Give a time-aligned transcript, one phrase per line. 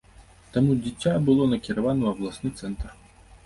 [0.55, 3.01] Таму дзіця было накіравана ў абласны цэнтр.